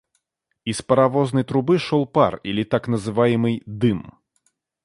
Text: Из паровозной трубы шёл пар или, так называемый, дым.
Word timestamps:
Из 0.71 0.81
паровозной 0.81 1.43
трубы 1.51 1.77
шёл 1.87 2.07
пар 2.07 2.39
или, 2.41 2.63
так 2.63 2.87
называемый, 2.87 3.61
дым. 3.67 4.01